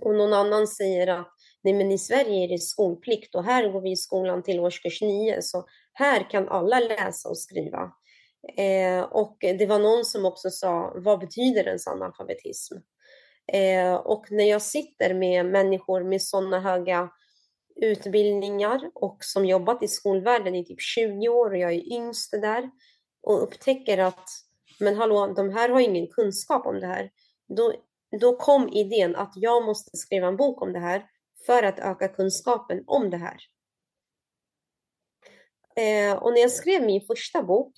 Och 0.00 0.14
någon 0.14 0.32
annan 0.32 0.66
säger 0.66 1.06
att 1.06 1.34
nej, 1.62 1.74
men 1.74 1.92
i 1.92 1.98
Sverige 1.98 2.44
är 2.44 2.48
det 2.48 2.58
skolplikt 2.58 3.34
och 3.34 3.44
här 3.44 3.68
går 3.68 3.80
vi 3.80 3.90
i 3.90 3.96
skolan 3.96 4.42
till 4.42 4.60
årskurs 4.60 5.02
nio, 5.02 5.42
så 5.42 5.66
här 5.92 6.30
kan 6.30 6.48
alla 6.48 6.80
läsa 6.80 7.28
och 7.28 7.38
skriva. 7.38 7.92
Eh, 8.56 9.02
och 9.02 9.36
det 9.40 9.66
var 9.66 9.78
någon 9.78 10.04
som 10.04 10.24
också 10.24 10.50
sa, 10.50 10.92
vad 10.96 11.20
betyder 11.20 11.66
ens 11.66 11.86
analfabetism? 11.86 12.74
Eh, 13.52 13.94
och 13.94 14.32
när 14.32 14.44
jag 14.44 14.62
sitter 14.62 15.14
med 15.14 15.46
människor 15.46 16.04
med 16.04 16.22
sådana 16.22 16.60
höga 16.60 17.10
utbildningar 17.82 18.90
och 18.94 19.18
som 19.20 19.46
jobbat 19.46 19.82
i 19.82 19.88
skolvärlden 19.88 20.54
i 20.54 20.64
typ 20.64 20.80
20 20.80 21.28
år 21.28 21.50
och 21.50 21.58
jag 21.58 21.72
är 21.72 21.92
yngst 21.92 22.30
där 22.32 22.70
och 23.22 23.42
upptäcker 23.42 23.98
att 23.98 24.28
men 24.80 24.96
hallå, 24.96 25.26
de 25.36 25.50
här 25.50 25.68
har 25.68 25.80
ingen 25.80 26.06
kunskap 26.06 26.66
om 26.66 26.80
det 26.80 26.86
här. 26.86 27.10
Då, 27.56 27.72
då 28.20 28.36
kom 28.36 28.68
idén 28.68 29.16
att 29.16 29.32
jag 29.36 29.64
måste 29.64 29.96
skriva 29.96 30.26
en 30.26 30.36
bok 30.36 30.62
om 30.62 30.72
det 30.72 30.78
här 30.78 31.04
för 31.46 31.62
att 31.62 31.78
öka 31.78 32.08
kunskapen 32.08 32.84
om 32.86 33.10
det 33.10 33.16
här. 33.16 33.36
Eh, 35.76 36.16
och 36.16 36.32
när 36.32 36.40
jag 36.40 36.50
skrev 36.50 36.82
min 36.82 37.00
första 37.00 37.42
bok 37.42 37.72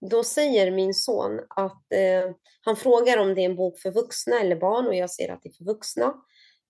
då 0.00 0.24
säger 0.24 0.70
min 0.70 0.94
son 0.94 1.40
att 1.48 1.92
eh, 1.92 2.34
han 2.60 2.76
frågar 2.76 3.18
om 3.18 3.34
det 3.34 3.40
är 3.40 3.44
en 3.44 3.56
bok 3.56 3.78
för 3.78 3.90
vuxna 3.90 4.40
eller 4.40 4.56
barn 4.56 4.86
och 4.86 4.94
jag 4.94 5.10
säger 5.10 5.32
att 5.32 5.42
det 5.42 5.48
är 5.48 5.52
för 5.52 5.64
vuxna. 5.64 6.14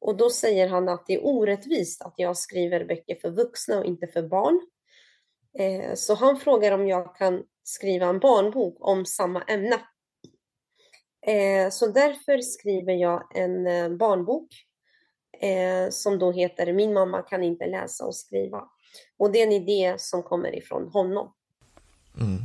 Och 0.01 0.17
då 0.17 0.31
säger 0.31 0.69
han 0.69 0.89
att 0.89 1.07
det 1.07 1.15
är 1.15 1.27
orättvist 1.27 2.03
att 2.03 2.15
jag 2.17 2.37
skriver 2.37 2.85
böcker 2.85 3.15
för 3.21 3.31
vuxna 3.31 3.79
och 3.79 3.85
inte 3.85 4.07
för 4.07 4.23
barn. 4.23 4.61
Eh, 5.59 5.95
så 5.95 6.15
han 6.15 6.37
frågar 6.37 6.73
om 6.73 6.89
jag 6.89 7.17
kan 7.17 7.43
skriva 7.63 8.07
en 8.07 8.19
barnbok 8.19 8.77
om 8.81 9.07
samma 9.07 9.43
ämne. 9.43 9.81
Eh, 11.27 11.71
så 11.71 11.87
därför 11.87 12.39
skriver 12.39 12.93
jag 12.93 13.37
en 13.37 13.67
eh, 13.67 13.89
barnbok 13.89 14.49
eh, 15.41 15.91
som 15.91 16.19
då 16.19 16.33
heter 16.33 16.73
Min 16.73 16.93
mamma 16.93 17.23
kan 17.23 17.43
inte 17.43 17.67
läsa 17.67 18.05
och 18.05 18.15
skriva. 18.15 18.63
Och 19.19 19.33
det 19.33 19.43
är 19.43 19.47
en 19.47 19.53
idé 19.53 19.95
som 19.99 20.23
kommer 20.23 20.59
ifrån 20.59 20.89
honom. 20.89 21.33
Mm. 22.21 22.39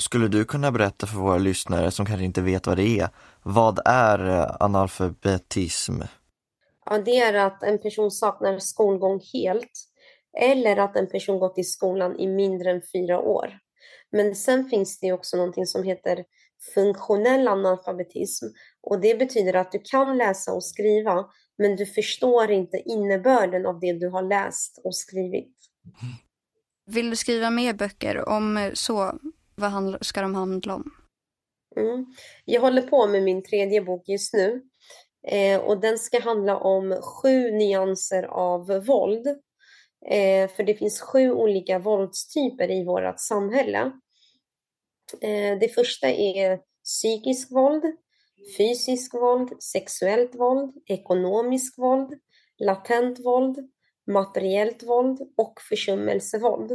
Skulle 0.00 0.28
du 0.28 0.44
kunna 0.44 0.72
berätta 0.72 1.06
för 1.06 1.16
våra 1.16 1.38
lyssnare 1.38 1.90
som 1.90 2.06
kanske 2.06 2.24
inte 2.24 2.42
vet 2.42 2.66
vad 2.66 2.76
det 2.76 2.98
är, 2.98 3.08
vad 3.42 3.80
är 3.84 4.28
eh, 4.28 4.56
analfabetism? 4.60 5.92
Ja, 6.86 6.98
det 6.98 7.18
är 7.18 7.34
att 7.34 7.62
en 7.62 7.78
person 7.78 8.10
saknar 8.10 8.58
skolgång 8.58 9.20
helt 9.32 9.72
eller 10.38 10.76
att 10.76 10.96
en 10.96 11.06
person 11.10 11.38
gått 11.38 11.58
i 11.58 11.64
skolan 11.64 12.18
i 12.18 12.26
mindre 12.26 12.70
än 12.70 12.82
fyra 12.92 13.20
år. 13.20 13.58
Men 14.12 14.34
sen 14.34 14.68
finns 14.68 15.00
det 15.00 15.12
också 15.12 15.36
någonting 15.36 15.66
som 15.66 15.82
heter 15.82 16.24
funktionell 16.74 17.48
analfabetism 17.48 18.46
och 18.82 19.00
det 19.00 19.18
betyder 19.18 19.54
att 19.54 19.72
du 19.72 19.80
kan 19.84 20.18
läsa 20.18 20.52
och 20.52 20.64
skriva 20.64 21.24
men 21.60 21.76
du 21.76 21.86
förstår 21.86 22.50
inte 22.50 22.82
innebörden 22.86 23.66
av 23.66 23.80
det 23.80 23.92
du 23.92 24.08
har 24.08 24.22
läst 24.22 24.80
och 24.84 24.96
skrivit. 24.96 25.56
Vill 26.86 27.10
du 27.10 27.16
skriva 27.16 27.50
mer 27.50 27.72
böcker? 27.72 28.28
Om 28.28 28.70
så, 28.74 29.18
vad 29.54 29.98
ska 30.00 30.22
de 30.22 30.34
handla 30.34 30.74
om? 30.74 30.90
Mm. 31.76 32.06
Jag 32.44 32.60
håller 32.60 32.82
på 32.82 33.06
med 33.06 33.22
min 33.22 33.42
tredje 33.42 33.82
bok 33.82 34.08
just 34.08 34.34
nu. 34.34 34.62
Eh, 35.28 35.60
och 35.60 35.80
den 35.80 35.98
ska 35.98 36.20
handla 36.20 36.56
om 36.56 37.00
sju 37.02 37.50
nyanser 37.50 38.22
av 38.22 38.66
våld. 38.66 39.26
Eh, 40.10 40.50
för 40.50 40.62
det 40.62 40.74
finns 40.74 41.00
sju 41.00 41.32
olika 41.32 41.78
våldstyper 41.78 42.70
i 42.70 42.84
vårt 42.84 43.20
samhälle. 43.20 43.92
Eh, 45.20 45.58
det 45.60 45.74
första 45.74 46.08
är 46.08 46.60
psykisk 46.84 47.52
våld, 47.52 47.82
fysisk 48.56 49.14
våld, 49.14 49.62
sexuellt 49.62 50.34
våld, 50.34 50.72
ekonomisk 50.86 51.78
våld, 51.78 52.18
latent 52.58 53.18
våld, 53.18 53.70
materiellt 54.06 54.82
våld 54.82 55.20
och 55.36 55.60
försummelsevåld. 55.68 56.72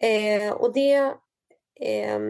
Eh, 0.00 0.52
och 0.52 0.72
det 0.72 0.94
eh, 1.80 2.20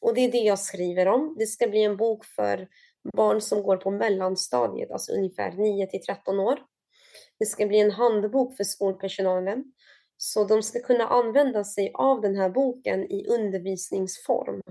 och 0.00 0.14
det 0.14 0.20
är 0.20 0.32
det 0.32 0.38
jag 0.38 0.58
skriver 0.58 1.08
om. 1.08 1.36
Det 1.38 1.46
ska 1.46 1.68
bli 1.68 1.82
en 1.82 1.96
bok 1.96 2.24
för 2.24 2.68
barn 3.16 3.40
som 3.40 3.62
går 3.62 3.76
på 3.76 3.90
mellanstadiet, 3.90 4.90
alltså 4.90 5.12
ungefär 5.12 5.52
9 5.52 5.86
till 5.86 6.02
13 6.02 6.40
år. 6.40 6.58
Det 7.38 7.46
ska 7.46 7.66
bli 7.66 7.78
en 7.78 7.90
handbok 7.90 8.56
för 8.56 8.64
skolpersonalen. 8.64 9.64
Så 10.16 10.44
de 10.44 10.62
ska 10.62 10.78
kunna 10.78 11.06
använda 11.06 11.64
sig 11.64 11.90
av 11.94 12.20
den 12.20 12.36
här 12.36 12.50
boken 12.50 13.12
i 13.12 13.26
undervisningsform. 13.26 14.62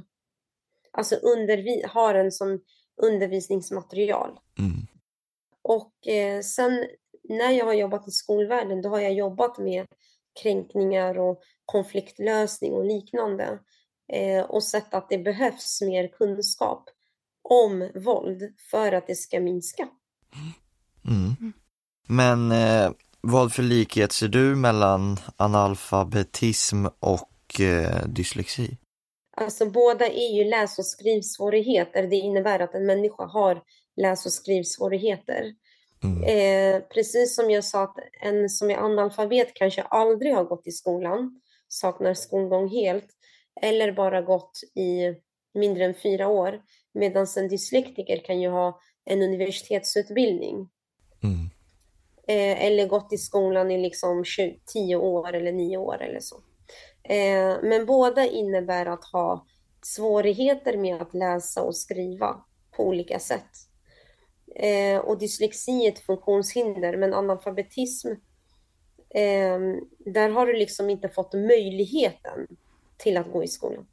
Alltså 0.91 1.15
undervi 1.15 1.83
ha 1.93 2.13
den 2.13 2.31
som 2.31 2.61
undervisningsmaterial. 3.01 4.39
Mm. 4.59 4.87
Och 5.61 6.07
eh, 6.07 6.41
sen 6.41 6.85
när 7.29 7.51
jag 7.51 7.65
har 7.65 7.73
jobbat 7.73 8.07
i 8.07 8.11
skolvärlden, 8.11 8.81
då 8.81 8.89
har 8.89 8.99
jag 8.99 9.13
jobbat 9.13 9.57
med 9.57 9.87
kränkningar 10.41 11.19
och 11.19 11.41
konfliktlösning 11.65 12.73
och 12.73 12.85
liknande 12.85 13.59
eh, 14.13 14.43
och 14.43 14.63
sett 14.63 14.93
att 14.93 15.09
det 15.09 15.17
behövs 15.17 15.81
mer 15.81 16.07
kunskap 16.07 16.89
om 17.49 17.91
våld 17.95 18.41
för 18.71 18.91
att 18.91 19.07
det 19.07 19.15
ska 19.15 19.39
minska. 19.39 19.87
Mm. 21.07 21.53
Men 22.07 22.51
eh, 22.51 22.91
vad 23.21 23.53
för 23.53 23.63
likhet 23.63 24.11
ser 24.11 24.27
du 24.27 24.55
mellan 24.55 25.17
analfabetism 25.37 26.85
och 26.99 27.61
eh, 27.61 28.05
dyslexi? 28.07 28.77
Alltså 29.35 29.65
båda 29.65 30.05
är 30.07 30.35
ju 30.37 30.43
läs 30.43 30.79
och 30.79 30.85
skrivsvårigheter. 30.85 32.03
Det 32.03 32.15
innebär 32.15 32.59
att 32.59 32.75
en 32.75 32.85
människa 32.85 33.25
har 33.25 33.61
läs 33.95 34.25
och 34.25 34.31
skrivsvårigheter. 34.31 35.53
Mm. 36.03 36.23
Eh, 36.23 36.81
precis 36.93 37.35
som 37.35 37.51
jag 37.51 37.63
sa 37.63 37.83
att 37.83 37.95
en 38.21 38.49
som 38.49 38.71
är 38.71 38.77
analfabet 38.77 39.53
kanske 39.53 39.81
aldrig 39.81 40.35
har 40.35 40.43
gått 40.43 40.67
i 40.67 40.71
skolan, 40.71 41.41
saknar 41.67 42.13
skolgång 42.13 42.69
helt 42.69 43.07
eller 43.61 43.91
bara 43.91 44.21
gått 44.21 44.59
i 44.75 45.15
mindre 45.53 45.85
än 45.85 45.95
fyra 46.03 46.27
år. 46.27 46.61
Medan 46.93 47.27
en 47.37 47.47
dyslektiker 47.47 48.17
kan 48.17 48.41
ju 48.41 48.49
ha 48.49 48.79
en 49.05 49.21
universitetsutbildning. 49.21 50.69
Mm. 51.23 51.49
Eh, 52.27 52.65
eller 52.65 52.87
gått 52.87 53.13
i 53.13 53.17
skolan 53.17 53.71
i 53.71 53.77
liksom 53.77 54.25
20, 54.25 54.59
10 54.73 54.95
år 54.95 55.33
eller 55.33 55.51
9 55.51 55.77
år 55.77 56.01
eller 56.01 56.19
så. 56.19 56.35
Eh, 57.03 57.57
men 57.63 57.85
båda 57.85 58.25
innebär 58.25 58.85
att 58.85 59.05
ha 59.05 59.45
svårigheter 59.81 60.77
med 60.77 61.01
att 61.01 61.13
läsa 61.13 61.61
och 61.61 61.75
skriva 61.75 62.43
på 62.71 62.87
olika 62.87 63.19
sätt. 63.19 63.51
Eh, 64.55 64.99
och 64.99 65.17
dyslexi 65.17 65.85
är 65.85 65.91
ett 65.91 65.99
funktionshinder, 65.99 66.97
men 66.97 67.13
analfabetism, 67.13 68.07
eh, 69.09 69.59
där 69.99 70.29
har 70.29 70.47
du 70.47 70.53
liksom 70.53 70.89
inte 70.89 71.09
fått 71.09 71.33
möjligheten 71.33 72.47
till 72.97 73.17
att 73.17 73.31
gå 73.31 73.43
i 73.43 73.47
skolan. 73.47 73.87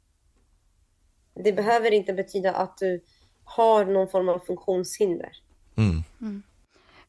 Det 1.33 1.53
behöver 1.53 1.91
inte 1.91 2.13
betyda 2.13 2.53
att 2.53 2.77
du 2.77 3.03
har 3.43 3.85
någon 3.85 4.07
form 4.07 4.29
av 4.29 4.39
funktionshinder. 4.39 5.31
Mm. 5.77 6.03
Mm. 6.21 6.43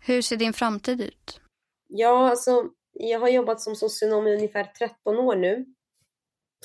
Hur 0.01 0.23
ser 0.23 0.37
din 0.37 0.53
framtid 0.53 1.01
ut? 1.01 1.41
Ja, 1.89 2.31
alltså, 2.31 2.71
jag 2.95 3.21
har 3.21 3.29
jobbat 3.29 3.61
som 3.61 3.77
socionom 3.77 4.27
i 4.27 4.35
ungefär 4.35 4.65
13 4.65 5.19
år 5.19 5.37
nu. 5.37 5.67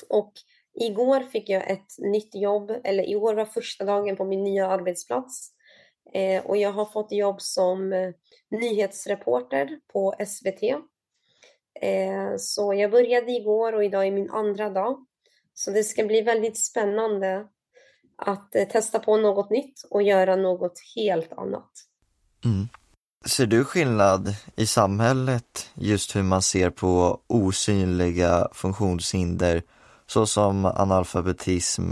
Och 0.08 0.32
igår 0.74 1.20
fick 1.20 1.48
jag 1.48 1.70
ett 1.70 1.98
nytt 1.98 2.34
jobb, 2.34 2.72
eller 2.84 3.10
i 3.10 3.16
år 3.16 3.34
var 3.34 3.44
första 3.44 3.84
dagen 3.84 4.16
på 4.16 4.24
min 4.24 4.44
nya 4.44 4.66
arbetsplats. 4.66 5.52
Eh, 6.12 6.46
och 6.46 6.56
jag 6.56 6.72
har 6.72 6.84
fått 6.84 7.12
jobb 7.12 7.40
som 7.40 7.92
eh, 7.92 8.10
nyhetsreporter 8.50 9.80
på 9.92 10.14
SVT. 10.26 10.62
Eh, 11.82 12.36
så 12.38 12.74
jag 12.74 12.90
började 12.90 13.32
igår 13.32 13.72
och 13.72 13.84
idag 13.84 14.06
är 14.06 14.10
min 14.10 14.30
andra 14.30 14.70
dag. 14.70 15.06
Så 15.54 15.70
det 15.70 15.84
ska 15.84 16.04
bli 16.04 16.22
väldigt 16.22 16.58
spännande 16.58 17.48
att 18.16 18.54
eh, 18.54 18.68
testa 18.68 18.98
på 18.98 19.16
något 19.16 19.50
nytt 19.50 19.82
och 19.90 20.02
göra 20.02 20.36
något 20.36 20.78
helt 20.96 21.32
annat. 21.32 21.70
Mm. 22.44 22.68
Ser 23.26 23.46
du 23.46 23.64
skillnad 23.64 24.34
i 24.56 24.66
samhället 24.66 25.70
just 25.74 26.16
hur 26.16 26.22
man 26.22 26.42
ser 26.42 26.70
på 26.70 27.20
osynliga 27.26 28.48
funktionshinder 28.52 29.62
såsom 30.06 30.64
analfabetism 30.64 31.82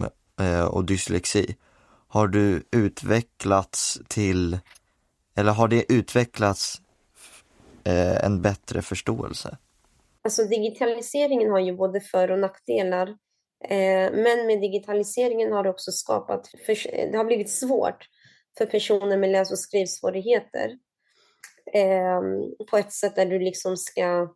eh, 0.41 0.65
och 0.65 0.85
dyslexi? 0.85 1.57
Har 2.09 2.29
du 2.29 2.63
utvecklats 2.71 4.01
till, 4.09 4.59
eller 5.37 5.53
har 5.53 5.69
det 5.69 5.93
utvecklats 5.93 6.81
eh, 7.85 8.25
en 8.25 8.43
bättre 8.43 8.83
förståelse? 8.83 9.57
Alltså 10.23 10.45
digitaliseringen 10.45 11.51
har 11.51 11.61
ju 11.61 11.77
både 11.77 12.01
för 12.01 12.31
och 12.31 12.39
nackdelar. 12.39 13.09
Eh, 13.65 14.13
men 14.13 14.47
med 14.47 14.61
digitaliseringen 14.61 15.53
har 15.53 15.63
det 15.63 15.71
också 15.71 15.93
skapat, 15.93 16.51
det 17.13 17.17
har 17.17 17.25
blivit 17.25 17.51
svårt 17.51 18.09
för 18.59 18.67
personer 18.67 19.17
med 19.17 19.31
läs 19.31 19.51
och 19.51 19.59
skrivsvårigheter. 19.59 20.79
Ehm, 21.73 22.55
på 22.71 22.77
ett 22.77 22.93
sätt 22.93 23.17
där 23.17 23.27
du 23.27 23.39
liksom 23.39 23.77
ska 23.77 24.35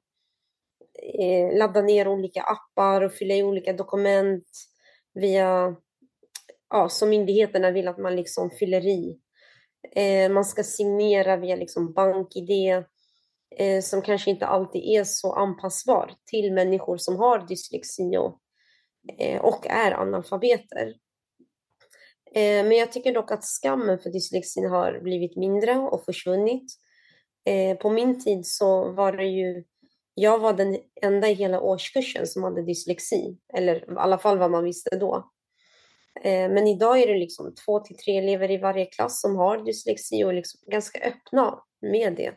eh, 1.18 1.58
ladda 1.58 1.82
ner 1.82 2.08
olika 2.08 2.42
appar 2.42 3.02
och 3.02 3.12
fylla 3.12 3.34
i 3.34 3.42
olika 3.42 3.72
dokument 3.72 4.48
via 5.14 5.76
ja, 6.70 6.88
som 6.88 7.08
myndigheterna 7.08 7.70
vill 7.70 7.88
att 7.88 7.98
man 7.98 8.16
liksom 8.16 8.50
fyller 8.50 8.86
i. 8.86 9.18
Eh, 9.96 10.32
man 10.32 10.44
ska 10.44 10.62
signera 10.62 11.36
via 11.36 11.56
liksom 11.56 11.92
BankID 11.92 12.84
eh, 13.58 13.80
som 13.82 14.02
kanske 14.02 14.30
inte 14.30 14.46
alltid 14.46 14.82
är 14.82 15.04
så 15.04 15.32
anpassbar 15.32 16.14
till 16.30 16.52
människor 16.52 16.96
som 16.96 17.16
har 17.16 17.46
dyslexi 17.48 18.16
och, 18.16 18.40
eh, 19.18 19.40
och 19.40 19.66
är 19.66 19.92
analfabeter. 19.92 20.94
Eh, 22.34 22.64
men 22.64 22.72
jag 22.72 22.92
tycker 22.92 23.14
dock 23.14 23.30
att 23.30 23.44
skammen 23.44 23.98
för 23.98 24.10
dyslexin 24.10 24.70
har 24.70 25.00
blivit 25.00 25.36
mindre 25.36 25.78
och 25.78 26.04
försvunnit. 26.04 26.72
Eh, 27.44 27.76
på 27.76 27.90
min 27.90 28.20
tid 28.20 28.46
så 28.46 28.92
var 28.92 29.12
det 29.12 29.26
ju 29.26 29.64
jag 30.14 30.38
var 30.38 30.52
den 30.52 30.78
enda 31.02 31.28
i 31.28 31.34
hela 31.34 31.60
årskursen 31.60 32.26
som 32.26 32.42
hade 32.42 32.62
dyslexi, 32.62 33.38
eller 33.54 33.76
i 33.76 33.96
alla 33.96 34.18
fall 34.18 34.38
vad 34.38 34.50
man 34.50 34.64
visste 34.64 34.96
då. 34.96 35.30
Eh, 36.20 36.50
men 36.50 36.66
idag 36.66 37.02
är 37.02 37.06
det 37.06 37.18
liksom 37.18 37.54
två 37.54 37.80
till 37.80 37.96
tre 37.96 38.18
elever 38.18 38.50
i 38.50 38.58
varje 38.58 38.86
klass 38.86 39.20
som 39.20 39.36
har 39.36 39.58
dyslexi 39.58 40.24
och 40.24 40.30
är 40.30 40.34
liksom 40.34 40.60
ganska 40.66 41.00
öppna 41.00 41.58
med 41.80 42.14
det. 42.16 42.32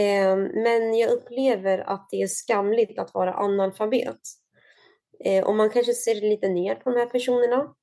Eh, 0.00 0.36
men 0.36 0.98
jag 0.98 1.10
upplever 1.10 1.78
att 1.78 2.08
det 2.10 2.22
är 2.22 2.26
skamligt 2.26 2.98
att 2.98 3.14
vara 3.14 3.34
analfabet. 3.34 4.20
Eh, 5.24 5.44
och 5.44 5.54
man 5.54 5.70
kanske 5.70 5.94
ser 5.94 6.14
lite 6.14 6.48
ner 6.48 6.74
på 6.74 6.90
de 6.90 6.98
här 6.98 7.06
personerna. 7.06 7.74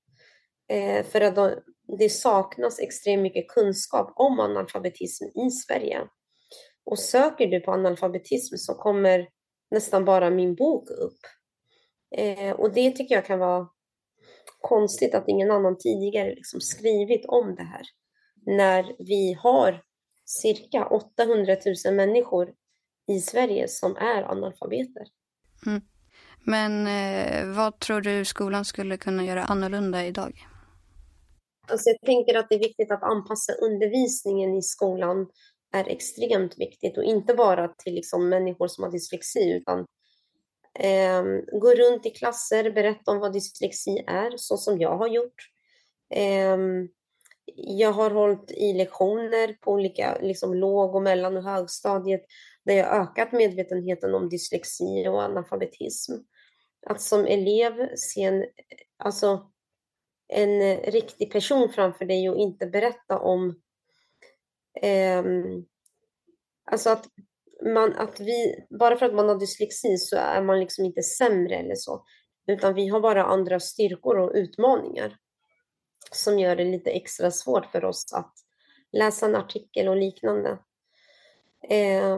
Eh, 0.70 1.06
för 1.06 1.22
att 1.22 1.64
det 1.98 2.10
saknas 2.10 2.80
extremt 2.80 3.22
mycket 3.22 3.48
kunskap 3.48 4.14
om 4.16 4.40
analfabetism 4.40 5.26
i 5.26 5.50
Sverige. 5.52 6.08
Och 6.86 7.00
söker 7.00 7.48
du 7.48 7.60
på 7.60 7.72
analfabetism 7.72 8.56
så 8.58 8.74
kommer 8.74 9.28
nästan 9.72 10.06
bara 10.06 10.30
min 10.30 10.56
bok 10.56 10.90
upp. 10.90 11.20
Eh, 12.16 12.52
och 12.52 12.74
det 12.74 12.92
tycker 12.92 13.16
jag 13.16 13.26
kan 13.26 13.40
vara 13.40 13.68
konstigt 14.62 15.16
att 15.16 15.28
ingen 15.28 15.52
annan 15.52 15.78
tidigare 15.78 16.36
liksom 16.36 16.62
skrivit 16.62 17.26
om 17.26 17.56
det 17.56 17.64
här. 17.64 17.82
När 18.46 18.96
vi 19.00 19.34
har 19.34 19.82
cirka 20.26 20.86
800 20.86 21.56
000 21.86 21.96
människor 21.96 22.54
i 23.08 23.20
Sverige 23.20 23.68
som 23.68 23.96
är 23.96 24.24
analfabeter. 24.24 25.04
Mm. 25.66 25.82
Men 26.44 26.88
eh, 26.88 27.56
vad 27.56 27.80
tror 27.80 28.02
du 28.02 28.26
skolan 28.26 28.66
skulle 28.66 28.98
kunna 28.98 29.26
göra 29.26 29.44
annorlunda 29.44 30.06
idag? 30.06 30.48
Alltså 31.72 31.90
jag 31.90 32.02
tänker 32.02 32.36
att 32.36 32.50
det 32.50 32.56
är 32.56 32.60
viktigt 32.60 32.92
att 32.92 33.04
anpassa 33.04 33.54
undervisningen 33.54 34.56
i 34.56 34.62
skolan 34.62 35.28
är 35.74 35.90
extremt 35.90 36.60
viktigt 36.60 36.98
och 36.98 37.04
inte 37.04 37.34
bara 37.34 37.68
till 37.68 37.94
liksom 37.94 38.30
människor 38.30 38.68
som 38.68 38.84
har 38.84 38.92
dyslexi 38.92 39.52
utan 39.52 39.86
Eh, 40.80 41.24
gå 41.60 41.74
runt 41.74 42.06
i 42.06 42.10
klasser, 42.10 42.72
berätta 42.72 43.12
om 43.12 43.20
vad 43.20 43.34
dyslexi 43.34 44.04
är, 44.08 44.38
så 44.38 44.58
som 44.58 44.80
jag 44.80 44.98
har 44.98 45.08
gjort. 45.08 45.50
Eh, 46.14 46.58
jag 47.56 47.92
har 47.92 48.12
hållit 48.12 48.52
i 48.52 48.74
lektioner 48.74 49.54
på 49.54 49.72
olika 49.72 50.18
liksom 50.22 50.54
låg 50.54 50.96
och 50.96 51.02
mellan 51.02 51.38
och 51.38 51.44
högstadiet 51.44 52.22
där 52.66 52.74
jag 52.74 53.02
ökat 53.02 53.32
medvetenheten 53.32 54.16
om 54.16 54.30
dyslexi 54.30 55.08
och 55.08 55.22
analfabetism. 55.22 56.14
Att 56.88 57.02
som 57.02 57.26
elev 57.26 57.96
se 57.96 58.24
en, 58.24 58.46
alltså, 58.98 59.52
en 60.28 60.62
eh, 60.62 60.92
riktig 60.92 61.32
person 61.32 61.70
framför 61.70 62.06
dig 62.06 62.30
och 62.30 62.38
inte 62.38 62.66
berätta 62.66 63.20
om 63.20 63.62
eh, 64.82 65.24
Alltså 66.72 66.90
att 66.90 67.06
man, 67.74 67.94
att 67.94 68.20
vi, 68.20 68.66
bara 68.80 68.98
för 68.98 69.06
att 69.06 69.13
man 69.13 69.30
har 69.30 69.40
dyslexi 69.40 69.98
så 69.98 70.18
är 70.18 70.42
man 70.42 70.60
liksom 70.60 70.86
inte 70.86 71.04
sämre 71.04 71.56
eller 71.56 71.76
så. 71.76 72.06
Utan 72.48 72.74
vi 72.74 72.88
har 72.88 73.00
bara 73.00 73.24
andra 73.24 73.60
styrkor 73.60 74.18
och 74.18 74.32
utmaningar 74.34 75.18
som 76.12 76.40
gör 76.40 76.56
det 76.56 76.63
lite 76.63 76.90
extra 76.90 77.32
svårt 77.32 77.66
för 77.66 77.86
oss 77.86 78.13
att 78.13 78.34
läsa 78.92 79.26
en 79.26 79.36
artikel 79.36 79.88
och 79.88 79.96
liknande. 79.96 80.60
Eh, 81.70 82.18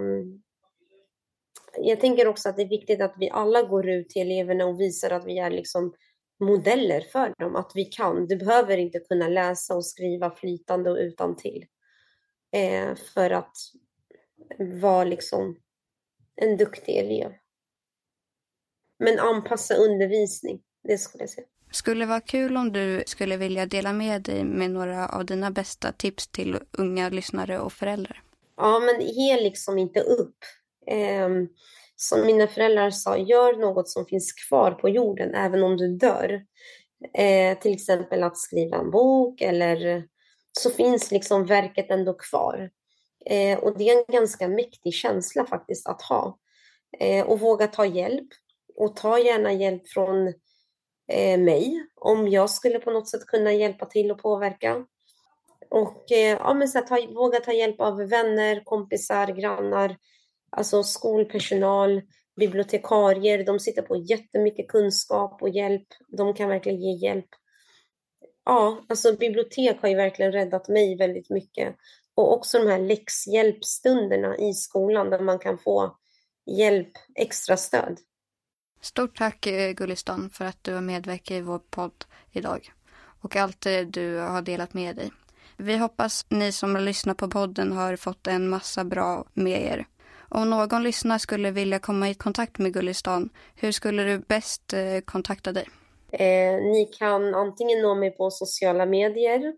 jag 1.78 2.00
tänker 2.00 2.28
också 2.28 2.50
att 2.50 2.56
det 2.56 2.64
är 2.64 2.70
viktigt 2.70 3.02
att 3.02 3.14
vi 3.18 3.30
alla 3.30 3.62
går 3.62 3.90
ut 3.90 4.10
till 4.10 4.22
eleverna 4.22 4.66
och 4.66 4.80
visar 4.80 5.10
att 5.10 5.26
vi 5.26 5.40
är 5.40 5.50
liksom 5.50 5.94
modeller 6.40 7.02
för 7.02 7.34
dem, 7.40 7.56
att 7.56 7.72
vi 7.76 7.86
kan. 7.86 8.28
Du 8.28 8.36
behöver 8.36 8.78
inte 8.78 9.00
kunna 9.00 9.28
läsa 9.28 9.76
och 9.76 9.86
skriva 9.86 10.32
flytande 10.32 10.92
och 10.92 10.98
utan 10.98 11.36
till 11.36 11.66
eh, 12.52 12.96
för 13.14 13.30
att 13.30 13.56
vara 14.82 15.04
liksom 15.04 15.58
en 16.36 16.58
duktig 16.58 16.98
elev. 16.98 17.32
Men 19.00 19.20
anpassa 19.20 19.76
undervisning, 19.76 20.62
det 20.84 20.98
skulle 20.98 21.24
jag 21.24 21.30
säga. 21.30 21.48
Skulle 21.72 22.06
vara 22.06 22.22
kul 22.22 22.58
om 22.58 22.72
du 22.72 23.04
skulle 23.06 23.38
vilja 23.38 23.66
dela 23.66 23.94
med 23.94 24.22
dig 24.22 24.44
med 24.44 24.72
några 24.72 25.08
av 25.10 25.26
dina 25.26 25.52
bästa 25.52 25.92
tips 25.92 26.28
till 26.28 26.60
unga 26.72 27.10
lyssnare 27.10 27.60
och 27.60 27.74
föräldrar. 27.74 28.24
Ja, 28.58 28.80
men 28.80 29.08
ge 29.08 29.42
liksom 29.42 29.78
inte 29.78 30.00
upp. 30.00 30.36
Eh, 30.88 31.30
som 32.02 32.26
mina 32.26 32.48
föräldrar 32.48 32.90
sa, 32.90 33.18
gör 33.18 33.54
något 33.54 33.90
som 33.90 34.06
finns 34.06 34.34
kvar 34.34 34.72
på 34.72 34.90
jorden 34.90 35.36
även 35.36 35.64
om 35.64 35.78
du 35.78 35.98
dör. 35.98 36.46
Eh, 37.18 37.60
till 37.60 37.74
exempel 37.74 38.24
att 38.24 38.38
skriva 38.38 38.78
en 38.78 38.92
bok 38.92 39.42
eller 39.42 40.08
så 40.52 40.70
finns 40.70 41.12
liksom 41.12 41.46
verket 41.46 41.92
ändå 41.92 42.14
kvar. 42.14 42.70
Eh, 43.26 43.60
och 43.60 43.78
det 43.78 43.90
är 43.90 43.98
en 43.98 44.14
ganska 44.14 44.48
mäktig 44.48 44.94
känsla 44.94 45.46
faktiskt 45.46 45.88
att 45.88 46.02
ha. 46.02 46.38
Eh, 47.00 47.26
och 47.26 47.40
våga 47.40 47.68
ta 47.68 47.86
hjälp. 47.86 48.28
Och 48.76 48.96
ta 48.96 49.20
gärna 49.20 49.54
hjälp 49.54 49.88
från 49.88 50.28
eh, 51.12 51.40
mig 51.40 51.88
om 51.96 52.28
jag 52.28 52.50
skulle 52.50 52.80
på 52.80 52.92
något 52.92 53.10
sätt 53.10 53.26
kunna 53.26 53.54
hjälpa 53.54 53.86
till 53.86 54.12
och 54.12 54.22
påverka. 54.22 54.86
Och 55.70 56.12
eh, 56.12 56.38
ja, 56.40 56.54
men 56.54 56.68
så 56.68 56.78
här, 56.78 56.86
ta, 56.86 57.14
våga 57.14 57.40
ta 57.40 57.54
hjälp 57.54 57.82
av 57.82 57.98
vänner, 57.98 58.62
kompisar, 58.66 59.28
grannar, 59.28 59.98
alltså 60.50 60.84
skolpersonal, 60.84 62.02
bibliotekarier. 62.40 63.44
De 63.44 63.60
sitter 63.60 63.82
på 63.82 63.98
jättemycket 63.98 64.68
kunskap 64.68 65.42
och 65.42 65.50
hjälp. 65.50 65.88
De 66.18 66.34
kan 66.34 66.50
verkligen 66.50 66.82
ge 66.82 67.08
hjälp. 67.08 67.30
ja, 68.46 68.86
alltså 68.90 69.16
bibliotek 69.16 69.82
har 69.82 69.90
ju 69.90 69.96
verkligen 69.96 70.32
räddat 70.32 70.68
mig 70.68 70.98
väldigt 70.98 71.30
mycket. 71.30 71.76
Och 72.16 72.34
också 72.34 72.60
de 72.60 72.68
här 72.68 72.80
läxhjälpstunderna 72.80 74.38
i 74.38 74.54
skolan 74.54 75.10
där 75.10 75.20
man 75.20 75.40
kan 75.40 75.58
få 75.58 75.98
hjälp, 76.58 76.92
extra 77.16 77.58
stöd. 77.58 78.00
Stort 78.82 79.18
tack 79.18 79.48
eh, 79.48 79.72
Gullistan 79.72 80.30
för 80.30 80.46
att 80.46 80.64
du 80.64 80.74
har 80.74 80.82
medverkat 80.82 81.32
i 81.32 81.42
vår 81.42 81.60
podd 81.60 82.06
idag 82.32 82.74
och 83.22 83.36
allt 83.36 83.66
eh, 83.66 83.82
du 83.82 84.18
har 84.18 84.42
delat 84.42 84.74
med 84.74 84.96
dig. 84.96 85.12
Vi 85.58 85.78
hoppas 85.78 86.26
ni 86.30 86.52
som 86.52 86.78
lyssnar 86.78 87.14
på 87.14 87.28
podden 87.28 87.72
har 87.72 87.96
fått 87.96 88.28
en 88.28 88.50
massa 88.50 88.84
bra 88.84 89.26
med 89.34 89.62
er. 89.62 89.88
Om 90.30 90.50
någon 90.50 90.84
lyssnare 90.84 91.20
skulle 91.20 91.52
vilja 91.52 91.80
komma 91.80 92.10
i 92.10 92.14
kontakt 92.14 92.60
med 92.60 92.74
Gullistan, 92.74 93.30
hur 93.56 93.72
skulle 93.72 94.04
du 94.04 94.20
bäst 94.20 94.74
eh, 94.74 95.00
kontakta 95.06 95.52
dig? 95.52 95.68
Eh, 96.12 96.62
ni 96.62 96.86
kan 97.00 97.36
antingen 97.36 97.82
nå 97.82 97.96
mig 97.96 98.12
på 98.12 98.32
sociala 98.32 98.86
medier 98.86 99.54